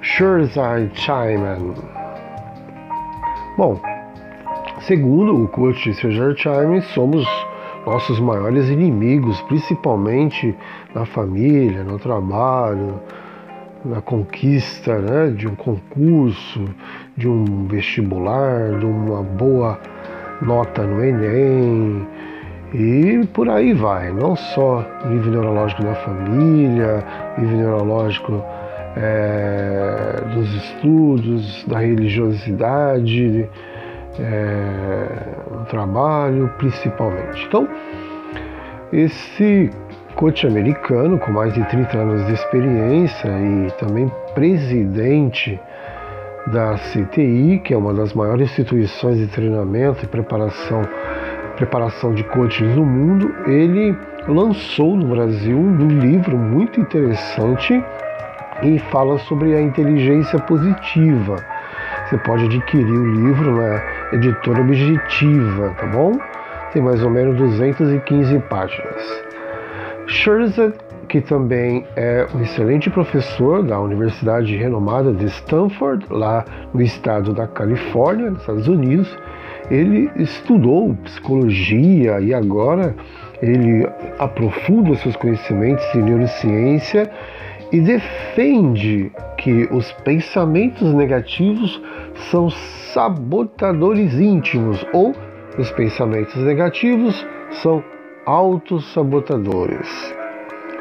[0.00, 1.74] Shurzai Chaiman.
[3.56, 3.80] Bom,
[4.80, 7.26] segundo o coach Shurzai Chaiman, somos
[7.86, 10.54] nossos maiores inimigos, principalmente
[10.92, 13.00] na família, no trabalho,
[13.84, 16.64] na conquista né, de um concurso,
[17.16, 19.78] de um vestibular, de uma boa
[20.42, 22.06] nota no Enem
[22.74, 24.12] e por aí vai.
[24.12, 27.04] Não só nível neurológico da família,
[27.38, 28.44] nível neurológico
[28.96, 33.48] é, dos estudos, da religiosidade,
[34.18, 35.06] é,
[35.68, 37.44] trabalho, principalmente.
[37.46, 37.68] Então,
[38.92, 39.70] esse
[40.14, 45.60] coach americano, com mais de 30 anos de experiência e também presidente
[46.46, 50.82] da CTI, que é uma das maiores instituições de treinamento e preparação,
[51.56, 53.96] preparação de coaches do mundo, ele
[54.28, 57.82] lançou no Brasil um livro muito interessante
[58.62, 61.36] e fala sobre a inteligência positiva.
[62.08, 66.16] Você pode adquirir o livro na editora Objetiva, tá bom?
[66.72, 69.24] Tem mais ou menos 215 páginas.
[70.06, 70.72] Scherzer,
[71.08, 77.48] que também é um excelente professor da Universidade renomada de Stanford, lá no estado da
[77.48, 79.18] Califórnia, nos Estados Unidos,
[79.68, 82.94] ele estudou psicologia e agora
[83.42, 83.84] ele
[84.20, 87.10] aprofunda seus conhecimentos em neurociência
[87.72, 89.10] e defende
[89.46, 91.80] que os pensamentos negativos
[92.32, 95.14] são sabotadores íntimos ou
[95.56, 97.24] os pensamentos negativos
[97.62, 97.80] são
[98.26, 99.88] autossabotadores.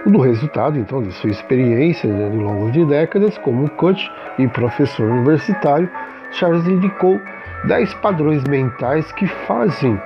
[0.07, 5.11] No resultado, então, de sua experiência né, ao longo de décadas como coach e professor
[5.11, 5.87] universitário,
[6.31, 7.21] Charles indicou
[7.67, 10.01] 10 padrões mentais que fazem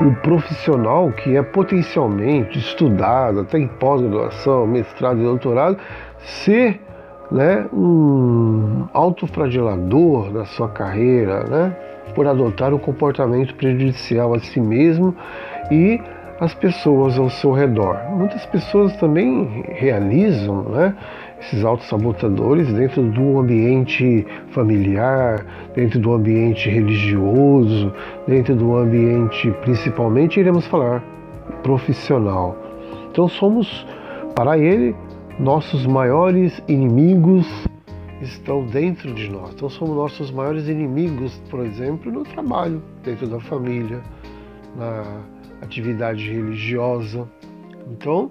[0.00, 5.76] o profissional que é potencialmente estudado, até em pós-graduação, mestrado e doutorado,
[6.20, 6.85] ser
[7.30, 11.76] né, um autofragelador da sua carreira, né,
[12.14, 15.14] por adotar um comportamento prejudicial a si mesmo
[15.70, 16.00] e
[16.40, 17.98] as pessoas ao seu redor.
[18.10, 20.94] Muitas pessoas também realizam né,
[21.40, 25.44] esses autossabotadores dentro do ambiente familiar,
[25.74, 27.92] dentro do ambiente religioso,
[28.26, 31.02] dentro do ambiente, principalmente, iremos falar,
[31.62, 32.56] profissional.
[33.10, 33.86] Então somos,
[34.34, 34.94] para ele,
[35.38, 37.46] nossos maiores inimigos
[38.22, 39.52] estão dentro de nós.
[39.54, 44.00] Então somos nossos maiores inimigos, por exemplo, no trabalho, dentro da família,
[44.74, 45.22] na
[45.60, 47.28] atividade religiosa.
[47.90, 48.30] Então,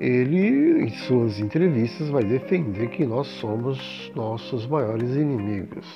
[0.00, 5.86] ele, em suas entrevistas, vai defender que nós somos nossos maiores inimigos.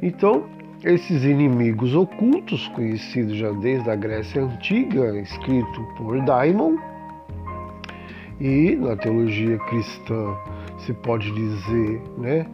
[0.00, 0.44] Então,
[0.84, 6.76] esses inimigos ocultos, conhecidos já desde a Grécia Antiga, escrito por Daimon,
[8.40, 10.36] e na teologia cristã
[10.78, 12.46] se pode dizer, né,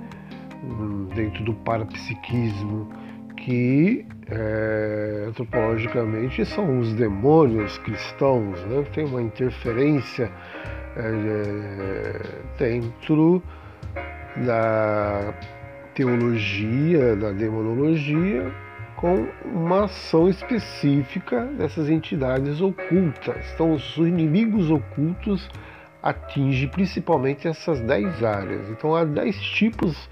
[1.15, 2.89] dentro do parapsiquismo,
[3.37, 8.85] que é, antropologicamente são os demônios cristãos, né?
[8.93, 10.31] tem uma interferência
[10.97, 12.21] é,
[12.59, 13.43] dentro
[14.45, 15.35] da
[15.95, 18.53] teologia, da demonologia,
[18.97, 23.51] com uma ação específica dessas entidades ocultas.
[23.55, 25.49] Então, os inimigos ocultos
[26.03, 28.71] atingem principalmente essas 10 áreas.
[28.71, 30.09] Então, há 10 tipos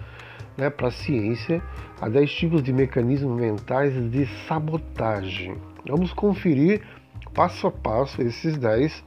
[0.56, 1.62] né, para a ciência,
[2.00, 5.56] há 10 tipos de mecanismos mentais de sabotagem.
[5.86, 6.82] Vamos conferir
[7.32, 9.04] passo a passo esses 10,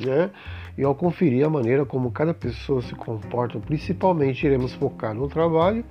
[0.00, 0.30] né?
[0.78, 5.84] E ao conferir a maneira como cada pessoa se comporta, principalmente iremos focar no trabalho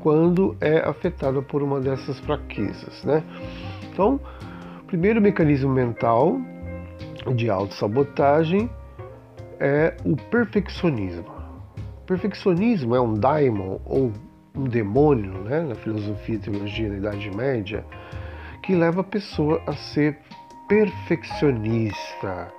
[0.00, 3.22] quando é afetada por uma dessas fraquezas, né?
[3.92, 4.20] Então,
[4.86, 6.38] primeiro mecanismo mental
[7.34, 8.70] de autossabotagem
[9.64, 11.24] é o perfeccionismo.
[12.02, 14.12] O perfeccionismo é um daimon ou
[14.54, 17.82] um demônio, né, na filosofia e teologia da Idade Média,
[18.62, 20.18] que leva a pessoa a ser
[20.68, 22.52] perfeccionista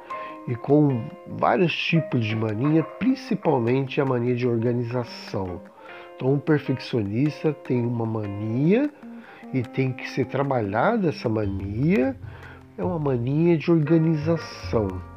[0.47, 1.07] e com
[1.37, 5.61] vários tipos de mania, principalmente a mania de organização.
[6.15, 8.89] Então, o perfeccionista tem uma mania
[9.53, 12.15] e tem que ser trabalhada essa mania.
[12.77, 15.14] É uma mania de organização.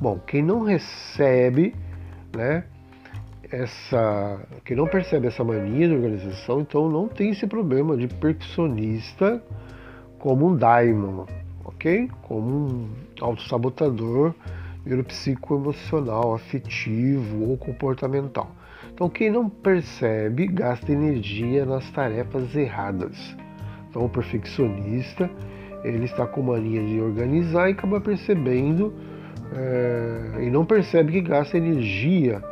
[0.00, 1.74] Bom, quem não recebe,
[2.34, 2.64] né,
[3.50, 9.42] essa, quem não percebe essa mania de organização, então não tem esse problema de perfeccionista
[10.18, 11.26] como um daimon,
[11.64, 12.08] ok?
[12.22, 12.88] Como um
[13.20, 14.34] autossabotador
[14.86, 18.50] neuropsicoemocional, afetivo ou comportamental.
[18.94, 23.36] Então, quem não percebe gasta energia nas tarefas erradas.
[23.90, 25.30] Então, o perfeccionista
[25.84, 28.94] ele está com mania de organizar e acaba percebendo
[29.52, 32.42] é, e não percebe que gasta energia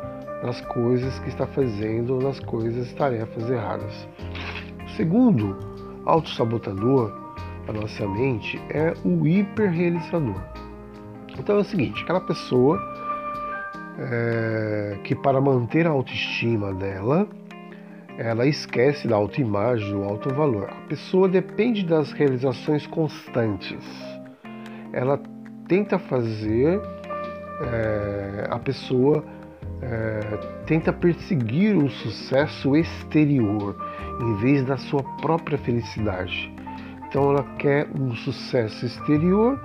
[0.43, 4.07] nas coisas que está fazendo, nas coisas, tarefas erradas.
[4.85, 5.57] O segundo
[6.05, 7.13] autossabotador
[7.65, 10.41] da nossa mente é o hiperrealizador.
[11.37, 12.79] Então é o seguinte, aquela pessoa
[13.99, 17.27] é, que para manter a autoestima dela,
[18.17, 20.69] ela esquece da autoimagem, do alto valor.
[20.69, 23.85] A pessoa depende das realizações constantes.
[24.91, 25.21] Ela
[25.69, 26.81] tenta fazer,
[27.61, 29.23] é, a pessoa
[29.81, 30.19] é,
[30.65, 33.77] tenta perseguir um sucesso exterior
[34.19, 36.51] em vez da sua própria felicidade.
[37.07, 39.59] Então ela quer um sucesso exterior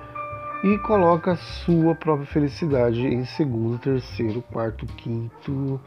[0.63, 5.81] e coloca a sua própria felicidade em segundo, terceiro, quarto, quinto,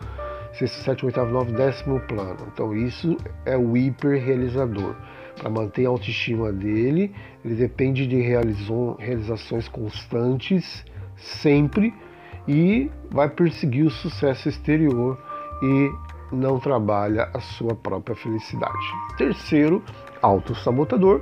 [0.53, 2.39] sexto, sétimo, oitavo, nono, décimo plano.
[2.53, 3.17] Então isso
[3.47, 4.95] é o hiperrealizador.
[5.39, 7.15] Para manter a autoestima dele,
[7.45, 10.85] ele depende de realizações constantes,
[11.17, 11.95] sempre,
[12.47, 15.19] e vai perseguir o sucesso exterior
[15.63, 15.91] e
[16.33, 18.73] não trabalha a sua própria felicidade.
[19.17, 19.83] Terceiro,
[20.21, 21.21] autossabotador,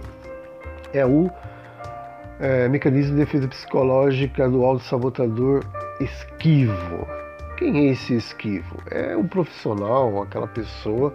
[0.93, 1.31] é o
[2.41, 5.65] é, mecanismo de defesa psicológica do auto-sabotador
[6.01, 7.07] esquivo.
[7.57, 8.77] Quem é esse esquivo?
[8.91, 11.15] É um profissional, aquela pessoa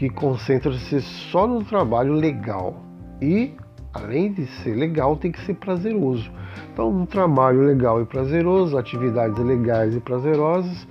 [0.00, 2.74] que concentra-se só no trabalho legal
[3.20, 3.54] e,
[3.92, 6.32] além de ser legal, tem que ser prazeroso.
[6.72, 10.88] Então, um trabalho legal e prazeroso, atividades legais e prazerosas,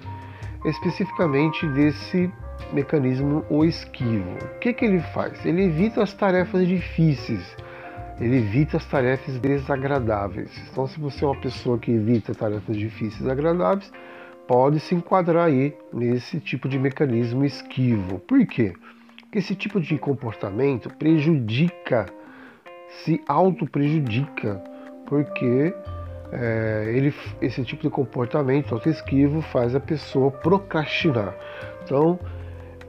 [0.63, 2.31] especificamente desse
[2.71, 4.29] mecanismo o esquivo.
[4.43, 5.43] O que, que ele faz?
[5.43, 7.57] Ele evita as tarefas difíceis
[8.21, 10.51] ele evita as tarefas desagradáveis.
[10.69, 13.89] Então, se você é uma pessoa que evita tarefas difíceis e agradáveis,
[14.45, 18.19] pode se enquadrar aí nesse tipo de mecanismo esquivo.
[18.19, 18.73] Por quê?
[19.29, 22.07] Porque esse tipo de comportamento prejudica,
[23.03, 24.55] se auto-prejudica,
[25.05, 25.71] porque
[26.31, 31.35] é, ele, esse tipo de comportamento auto-esquivo faz a pessoa procrastinar.
[31.83, 32.19] Então,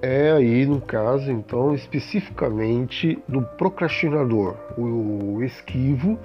[0.01, 6.19] é aí no caso, então, especificamente do procrastinador, o esquivo,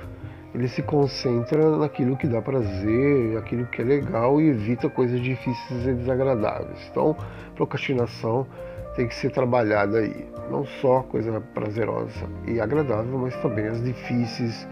[0.56, 5.86] ele se concentra naquilo que dá prazer, aquilo que é legal e evita coisas difíceis
[5.86, 6.80] e desagradáveis.
[6.90, 7.14] Então,
[7.56, 8.48] procrastinação
[8.96, 14.66] tem que ser trabalhada aí, não só coisa prazerosa e agradável, mas também as difíceis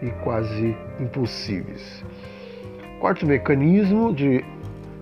[0.00, 2.02] e quase impossíveis.
[2.98, 4.42] Quarto mecanismo de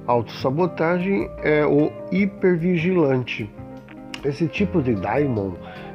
[0.08, 3.48] autossabotagem é o hipervigilante.
[4.24, 5.52] Esse tipo de daimon,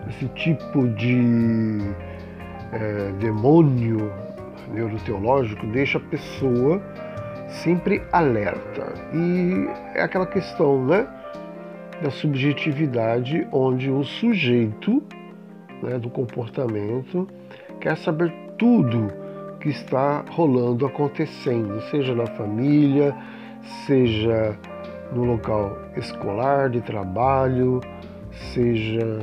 [0.08, 1.82] esse tipo de
[2.72, 4.10] é, demônio
[4.72, 6.82] neuroteológico deixa a pessoa
[7.48, 8.94] sempre alerta.
[9.14, 11.08] E é aquela questão, né?
[12.02, 15.04] Da subjetividade, onde o sujeito
[15.84, 17.28] né, do comportamento
[17.80, 19.12] quer saber tudo
[19.60, 23.16] que está rolando, acontecendo, seja na família,
[23.86, 24.58] seja
[25.14, 27.80] no local escolar, de trabalho,
[28.32, 29.20] seja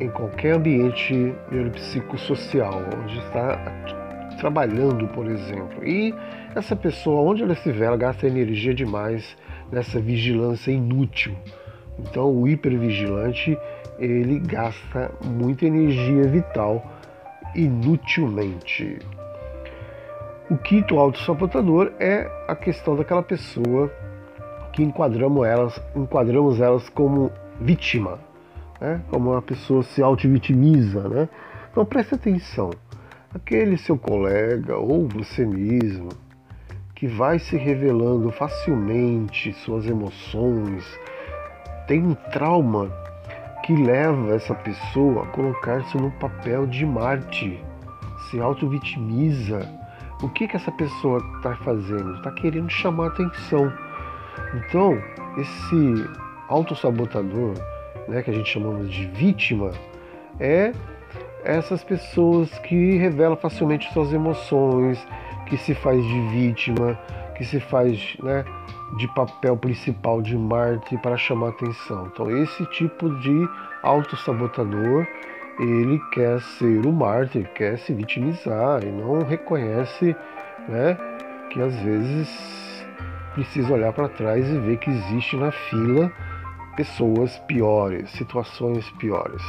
[0.00, 4.03] em qualquer ambiente neuropsicossocial, onde está
[4.44, 5.82] trabalhando, por exemplo.
[5.82, 6.14] E
[6.54, 9.34] essa pessoa, onde ela estiver, ela gasta energia demais
[9.72, 11.34] nessa vigilância inútil,
[11.98, 13.56] Então o hipervigilante
[13.98, 16.84] ele gasta muita energia vital
[17.54, 18.98] inutilmente.
[20.50, 23.90] O quinto autossabotador é a questão daquela pessoa
[24.74, 28.18] que enquadramos elas, enquadramos elas como vítima,
[28.78, 29.00] né?
[29.08, 31.08] como uma pessoa se auto-vitimiza.
[31.08, 31.28] Né?
[31.70, 32.70] Então preste atenção,
[33.34, 36.08] aquele seu colega ou você mesmo
[36.94, 40.84] que vai se revelando facilmente suas emoções,
[41.88, 42.88] tem um trauma
[43.64, 47.60] que leva essa pessoa a colocar-se no papel de Marte,
[48.30, 49.68] se auto-vitimiza.
[50.22, 52.14] O que, que essa pessoa está fazendo?
[52.14, 53.72] Está querendo chamar atenção.
[54.54, 54.96] Então,
[55.36, 56.08] esse
[56.48, 57.54] autossabotador,
[58.06, 59.72] né, que a gente chamamos de vítima,
[60.38, 60.72] é
[61.44, 64.98] essas pessoas que revelam facilmente suas emoções,
[65.46, 66.98] que se faz de vítima,
[67.36, 68.44] que se faz né,
[68.96, 72.08] de papel principal de Marte para chamar atenção.
[72.12, 73.48] Então esse tipo de
[73.82, 75.06] autossabotador
[75.58, 80.16] ele quer ser o Marte, quer se vitimizar e não reconhece
[80.68, 80.96] né,
[81.50, 82.84] que às vezes
[83.34, 86.10] precisa olhar para trás e ver que existe na fila
[86.76, 89.42] pessoas piores, situações piores.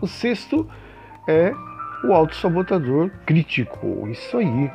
[0.00, 0.68] O sexto
[1.26, 1.52] é
[2.04, 4.06] o autossabotador crítico.
[4.08, 4.70] Isso aí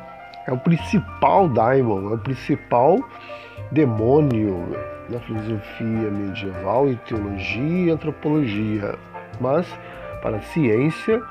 [0.46, 2.98] é o principal daimon, é o principal
[3.70, 4.76] demônio
[5.08, 8.98] na filosofia medieval e teologia e antropologia.
[9.40, 9.66] Mas
[10.22, 11.22] para a ciência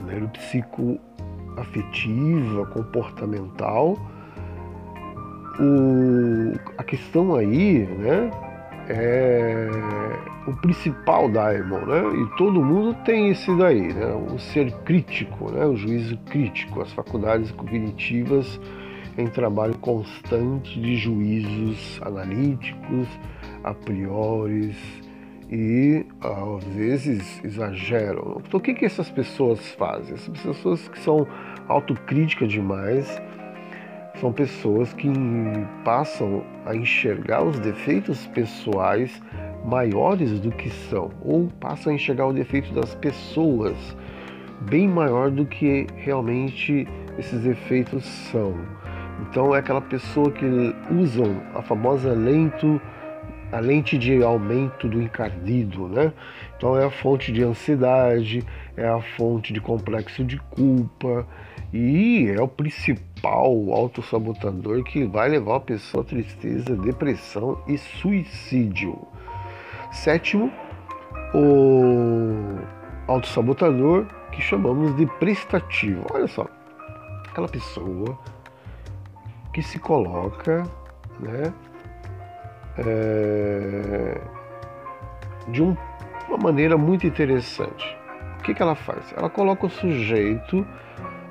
[0.00, 3.96] neuropsicoafetiva, comportamental,
[5.58, 8.30] o, a questão aí, né,
[8.90, 9.68] é
[10.46, 12.02] o principal daimon, né?
[12.22, 14.12] E todo mundo tem esse daí, né?
[14.32, 15.64] O ser crítico, né?
[15.64, 18.60] O juízo crítico, as faculdades cognitivas
[19.16, 23.06] em trabalho constante de juízos analíticos,
[23.62, 24.74] a priori
[25.50, 28.40] e às vezes exageram.
[28.46, 30.14] Então o que, que essas pessoas fazem?
[30.14, 31.26] Essas pessoas que são
[31.68, 33.20] autocríticas demais
[34.20, 35.08] são pessoas que
[35.84, 39.20] passam a enxergar os defeitos pessoais
[39.64, 43.76] maiores do que são, ou passam a enxergar o defeito das pessoas
[44.60, 46.86] bem maior do que realmente
[47.18, 48.54] esses defeitos são.
[49.22, 50.44] Então é aquela pessoa que
[50.90, 52.80] usam a famosa lente,
[53.52, 56.12] a lente de aumento do encardido, né?
[56.56, 58.44] Então é a fonte de ansiedade,
[58.76, 61.26] é a fonte de complexo de culpa
[61.72, 68.98] e é o principal autossabotador que vai levar a pessoa a tristeza, depressão e suicídio.
[69.92, 70.50] Sétimo,
[71.34, 72.58] o
[73.06, 76.06] autossabotador que chamamos de prestativo.
[76.12, 76.46] Olha só,
[77.28, 78.18] aquela pessoa
[79.52, 80.62] que se coloca
[81.18, 81.52] né,
[82.78, 84.20] é,
[85.48, 85.76] de um,
[86.28, 87.96] uma maneira muito interessante.
[88.38, 89.12] O que, que ela faz?
[89.16, 90.66] Ela coloca o sujeito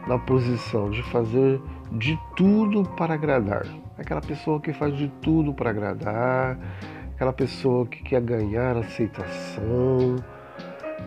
[0.08, 3.65] na posição de fazer de tudo para agradar.
[3.98, 6.58] Aquela pessoa que faz de tudo para agradar,
[7.15, 10.15] aquela pessoa que quer ganhar aceitação,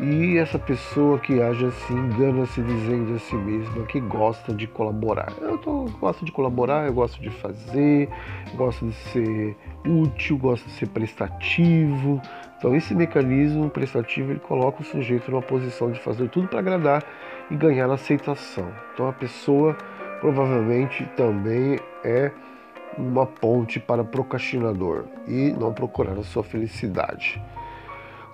[0.01, 5.33] e essa pessoa que age assim, engana-se dizendo a si mesma que gosta de colaborar.
[5.41, 8.09] Eu tô, gosto de colaborar, eu gosto de fazer,
[8.55, 12.21] gosto de ser útil, gosto de ser prestativo.
[12.59, 17.05] Então esse mecanismo prestativo ele coloca o sujeito numa posição de fazer tudo para agradar
[17.51, 18.73] e ganhar aceitação.
[18.95, 19.77] Então a pessoa
[20.23, 22.31] provavelmente também é
[22.97, 27.43] uma ponte para procrastinador e não procurar a sua felicidade.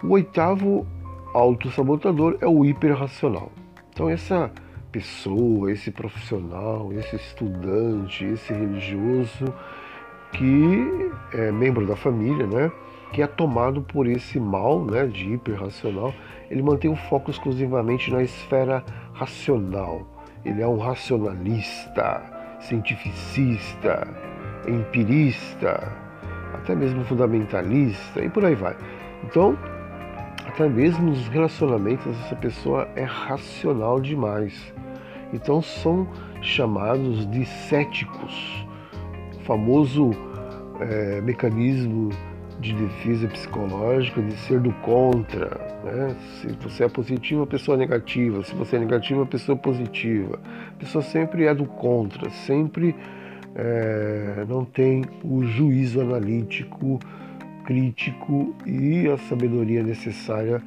[0.02, 0.86] O oitavo
[1.32, 3.50] autossabotador é o hiperracional.
[3.90, 4.52] Então essa
[4.92, 9.46] pessoa, esse profissional, esse estudante, esse religioso
[10.32, 12.70] que é membro da família, né,
[13.14, 16.12] que é tomado por esse mal, né, de hiperracional,
[16.50, 20.17] ele mantém o foco exclusivamente na esfera racional.
[20.44, 22.22] Ele é um racionalista,
[22.60, 24.06] cientificista,
[24.66, 25.92] empirista,
[26.54, 28.76] até mesmo fundamentalista e por aí vai.
[29.24, 29.58] Então,
[30.46, 34.72] até mesmo nos relacionamentos, essa pessoa é racional demais.
[35.32, 36.08] Então são
[36.40, 38.66] chamados de céticos.
[39.36, 40.10] O famoso
[40.80, 42.10] é, mecanismo
[42.60, 45.67] de defesa psicológica de ser do contra.
[45.92, 46.16] Né?
[46.40, 48.42] Se você é positivo, a pessoa é negativa.
[48.42, 50.40] Se você é negativo, a pessoa é positiva.
[50.76, 52.94] A pessoa sempre é do contra, sempre
[53.54, 56.98] é, não tem o juízo analítico
[57.64, 60.62] crítico e a sabedoria necessária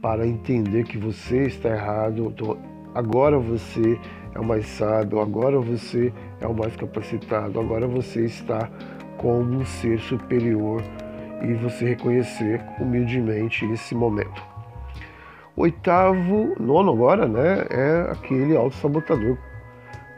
[0.00, 2.32] para entender que você está errado.
[2.34, 2.56] Então,
[2.94, 3.98] agora você
[4.34, 8.70] é o mais sábio, agora você é o mais capacitado, agora você está
[9.18, 10.82] como um ser superior
[11.42, 14.55] e você reconhecer humildemente esse momento.
[15.56, 19.38] Oitavo, nono agora, né, é aquele autossabotador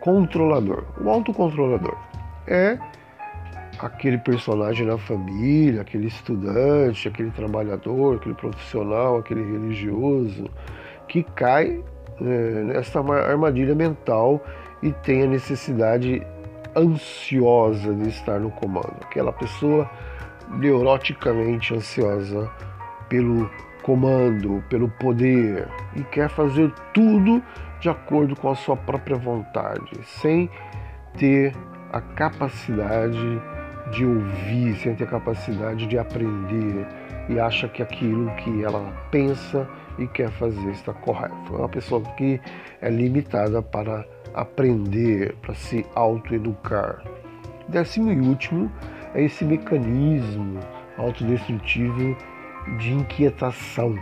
[0.00, 0.84] controlador.
[1.00, 1.96] O autocontrolador
[2.46, 2.78] é
[3.78, 10.50] aquele personagem na família, aquele estudante, aquele trabalhador, aquele profissional, aquele religioso
[11.06, 11.82] que cai
[12.20, 14.42] é, nessa armadilha mental
[14.82, 16.26] e tem a necessidade
[16.76, 18.96] ansiosa de estar no comando.
[19.02, 19.88] Aquela pessoa
[20.50, 22.50] neuroticamente ansiosa
[23.08, 23.48] pelo
[23.82, 27.42] comando, pelo poder e quer fazer tudo
[27.80, 30.50] de acordo com a sua própria vontade, sem
[31.16, 31.54] ter
[31.92, 33.40] a capacidade
[33.92, 36.86] de ouvir, sem ter a capacidade de aprender
[37.28, 39.68] e acha que aquilo que ela pensa
[39.98, 41.54] e quer fazer está correto.
[41.54, 42.40] É uma pessoa que
[42.80, 47.02] é limitada para aprender, para se autoeducar.
[47.68, 48.70] Décimo e último
[49.14, 50.60] é esse mecanismo
[50.96, 52.16] autodestrutivo
[52.76, 53.94] de inquietação.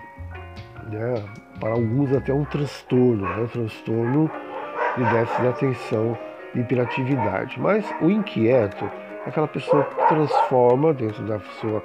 [0.91, 1.23] Né?
[1.61, 3.43] Para alguns até um transtorno, né?
[3.43, 4.31] um transtorno
[4.97, 6.19] de déficit de atenção
[6.55, 7.61] e hiperatividade.
[7.61, 8.85] Mas o inquieto
[9.25, 11.83] é aquela pessoa que transforma dentro da sua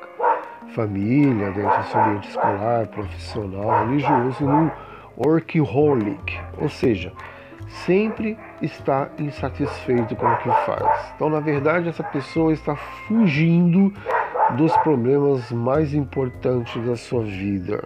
[0.73, 4.71] família, dentro do seu ambiente escolar, profissional, religioso, num
[5.17, 7.11] workaholic, ou seja,
[7.67, 11.13] sempre está insatisfeito com o que faz.
[11.15, 13.93] Então, na verdade, essa pessoa está fugindo
[14.57, 17.83] dos problemas mais importantes da sua vida.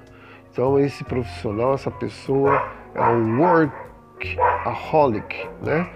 [0.52, 5.90] Então, esse profissional, essa pessoa é um workaholic, né?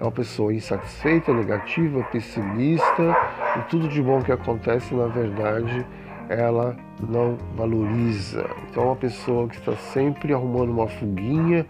[0.00, 3.16] É uma pessoa insatisfeita, negativa, pessimista
[3.56, 5.86] e tudo de bom que acontece, na verdade,
[6.28, 8.46] ela não valoriza.
[8.68, 11.66] Então, é uma pessoa que está sempre arrumando uma fuguinha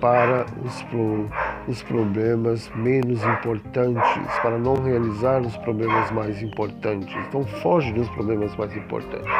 [0.00, 1.28] para os, pro,
[1.68, 4.02] os problemas menos importantes,
[4.40, 7.14] para não realizar os problemas mais importantes.
[7.28, 9.30] Então, foge dos problemas mais importantes.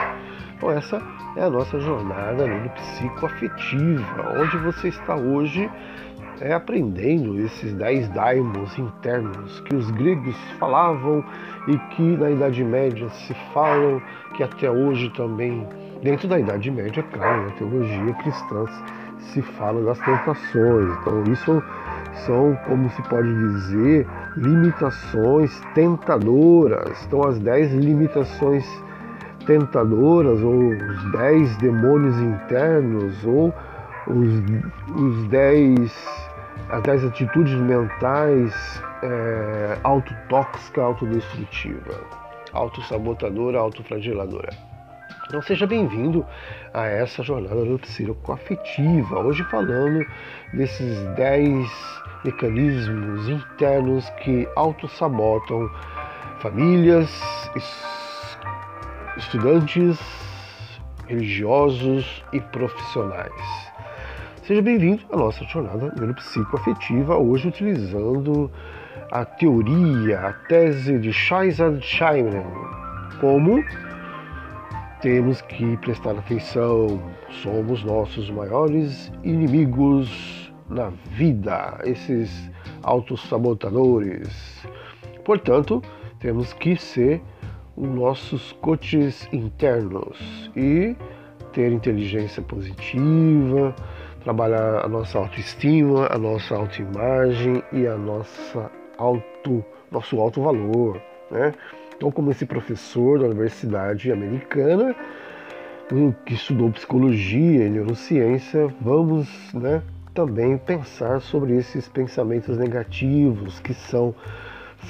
[0.56, 1.00] Então, essa
[1.36, 5.70] é a nossa jornada no psicoafetiva, onde você está hoje
[6.40, 11.24] é, aprendendo esses dez daimons internos que os gregos falavam
[11.66, 14.02] e que na Idade Média se falam,
[14.36, 15.66] que até hoje também,
[16.02, 18.66] dentro da Idade Média, claro, na teologia cristã
[19.18, 20.98] se fala das tentações.
[21.00, 21.62] Então isso
[22.26, 27.04] são, como se pode dizer, limitações tentadoras.
[27.06, 28.64] Então as dez limitações
[29.46, 33.54] tentadoras, ou os dez demônios internos, ou
[34.06, 36.28] os, os dez
[36.70, 42.00] as 10 atitudes mentais é, autotóxica, autodestrutiva,
[42.52, 44.50] autossabotadora, autoflageladora.
[45.28, 46.24] Então seja bem-vindo
[46.72, 49.18] a essa jornada do psicoafetiva.
[49.18, 50.02] Hoje falando
[50.54, 51.68] desses 10
[52.24, 55.68] mecanismos internos que autossabotam
[56.38, 57.10] famílias,
[59.18, 59.98] estudantes,
[61.06, 63.68] religiosos e profissionais.
[64.44, 68.50] Seja bem-vindo à nossa jornada neuropsicoafetiva, hoje utilizando
[69.10, 72.46] a teoria, a tese de Scheisand-Scheinen,
[73.20, 73.62] como
[75.00, 77.00] temos que prestar atenção,
[77.42, 82.50] somos nossos maiores inimigos na vida, esses
[82.82, 84.66] autossabotadores.
[85.24, 85.82] Portanto,
[86.18, 87.22] temos que ser
[87.76, 90.96] os nossos coaches internos e
[91.52, 93.74] ter inteligência positiva,
[94.24, 101.54] trabalhar a nossa autoestima, a nossa autoimagem e a nossa auto, nosso alto valor, né?
[101.98, 104.94] Então, como esse professor da Universidade Americana,
[106.24, 109.82] que estudou psicologia e neurociência, vamos, né,
[110.14, 114.14] também pensar sobre esses pensamentos negativos que são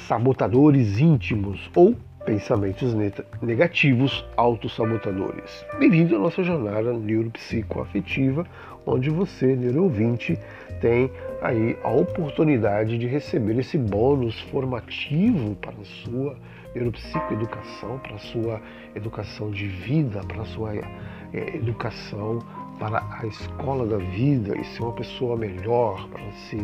[0.07, 1.95] sabotadores íntimos ou
[2.27, 2.93] pensamentos
[3.41, 5.65] negativos autossabotadores.
[5.79, 8.45] Bem-vindo à nossa jornada neuropsicoafetiva,
[8.85, 10.37] onde você, ouvinte,
[10.79, 11.09] tem
[11.41, 16.35] aí a oportunidade de receber esse bônus formativo para a sua
[16.75, 18.61] neuropsicoeducação, para a sua
[18.95, 22.39] educação de vida, para a sua é, educação
[22.79, 26.57] para a escola da vida e ser uma pessoa melhor, para se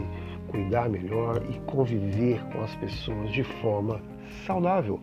[0.48, 4.00] cuidar melhor e conviver com as pessoas de forma
[4.46, 5.00] saudável.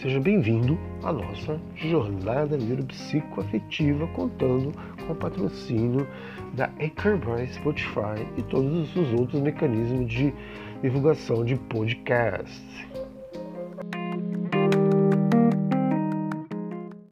[0.00, 4.72] Seja bem-vindo à nossa jornada neuropsicoafetiva, contando
[5.04, 6.06] com o patrocínio
[6.54, 7.18] da Anchor
[7.52, 10.32] Spotify e todos os outros mecanismos de
[10.80, 13.07] divulgação de podcasts.